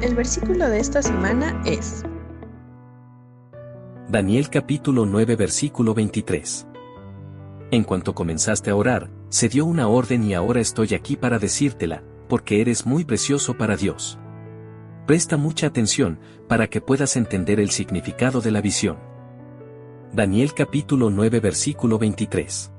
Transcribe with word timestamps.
El 0.00 0.14
versículo 0.14 0.68
de 0.68 0.78
esta 0.78 1.02
semana 1.02 1.60
es 1.66 2.04
Daniel 4.08 4.48
capítulo 4.48 5.06
9 5.06 5.34
versículo 5.34 5.92
23. 5.92 6.68
En 7.72 7.82
cuanto 7.82 8.14
comenzaste 8.14 8.70
a 8.70 8.76
orar, 8.76 9.10
se 9.28 9.48
dio 9.48 9.64
una 9.64 9.88
orden 9.88 10.22
y 10.22 10.34
ahora 10.34 10.60
estoy 10.60 10.94
aquí 10.94 11.16
para 11.16 11.40
decírtela, 11.40 12.04
porque 12.28 12.60
eres 12.60 12.86
muy 12.86 13.04
precioso 13.04 13.58
para 13.58 13.76
Dios. 13.76 14.20
Presta 15.08 15.36
mucha 15.36 15.66
atención, 15.66 16.20
para 16.46 16.68
que 16.68 16.80
puedas 16.80 17.16
entender 17.16 17.58
el 17.58 17.70
significado 17.70 18.40
de 18.40 18.52
la 18.52 18.60
visión. 18.60 18.98
Daniel 20.12 20.54
capítulo 20.54 21.10
9 21.10 21.40
versículo 21.40 21.98
23. 21.98 22.70